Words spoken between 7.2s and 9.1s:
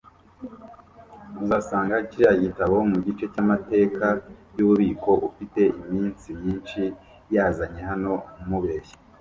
yanzanye hano mubeshya.